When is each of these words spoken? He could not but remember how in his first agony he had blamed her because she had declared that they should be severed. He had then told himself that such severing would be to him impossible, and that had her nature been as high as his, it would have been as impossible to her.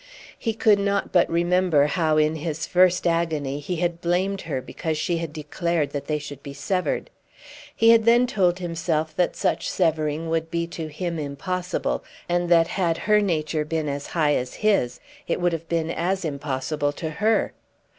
He 0.35 0.55
could 0.55 0.79
not 0.79 1.11
but 1.11 1.29
remember 1.29 1.85
how 1.85 2.17
in 2.17 2.37
his 2.37 2.65
first 2.65 3.05
agony 3.05 3.59
he 3.59 3.75
had 3.75 4.01
blamed 4.01 4.41
her 4.49 4.59
because 4.59 4.97
she 4.97 5.17
had 5.19 5.31
declared 5.31 5.91
that 5.91 6.07
they 6.07 6.17
should 6.17 6.41
be 6.41 6.55
severed. 6.55 7.11
He 7.75 7.91
had 7.91 8.05
then 8.05 8.25
told 8.25 8.57
himself 8.57 9.15
that 9.17 9.35
such 9.35 9.69
severing 9.69 10.27
would 10.27 10.49
be 10.49 10.65
to 10.65 10.87
him 10.87 11.19
impossible, 11.19 12.03
and 12.27 12.49
that 12.49 12.67
had 12.69 12.97
her 12.97 13.21
nature 13.21 13.63
been 13.63 13.87
as 13.87 14.07
high 14.07 14.33
as 14.33 14.55
his, 14.55 14.99
it 15.27 15.39
would 15.39 15.53
have 15.53 15.69
been 15.69 15.91
as 15.91 16.25
impossible 16.25 16.91
to 16.93 17.11
her. 17.21 17.53